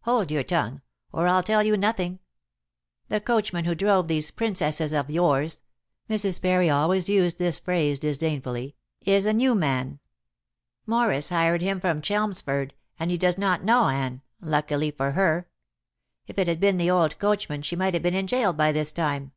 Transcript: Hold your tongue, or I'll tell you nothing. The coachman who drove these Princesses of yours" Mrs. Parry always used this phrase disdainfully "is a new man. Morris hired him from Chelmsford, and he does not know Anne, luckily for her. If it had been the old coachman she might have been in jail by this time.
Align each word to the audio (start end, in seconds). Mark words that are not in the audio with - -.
Hold 0.00 0.32
your 0.32 0.42
tongue, 0.42 0.82
or 1.12 1.28
I'll 1.28 1.44
tell 1.44 1.62
you 1.62 1.76
nothing. 1.76 2.18
The 3.10 3.20
coachman 3.20 3.64
who 3.64 3.76
drove 3.76 4.08
these 4.08 4.32
Princesses 4.32 4.92
of 4.92 5.08
yours" 5.08 5.62
Mrs. 6.10 6.42
Parry 6.42 6.68
always 6.68 7.08
used 7.08 7.38
this 7.38 7.60
phrase 7.60 8.00
disdainfully 8.00 8.74
"is 9.02 9.24
a 9.24 9.32
new 9.32 9.54
man. 9.54 10.00
Morris 10.84 11.28
hired 11.28 11.62
him 11.62 11.78
from 11.78 12.02
Chelmsford, 12.02 12.74
and 12.98 13.08
he 13.12 13.16
does 13.16 13.38
not 13.38 13.62
know 13.62 13.84
Anne, 13.86 14.20
luckily 14.40 14.90
for 14.90 15.12
her. 15.12 15.48
If 16.26 16.38
it 16.40 16.48
had 16.48 16.58
been 16.58 16.78
the 16.78 16.90
old 16.90 17.16
coachman 17.20 17.62
she 17.62 17.76
might 17.76 17.94
have 17.94 18.02
been 18.02 18.16
in 18.16 18.26
jail 18.26 18.52
by 18.52 18.72
this 18.72 18.92
time. 18.92 19.30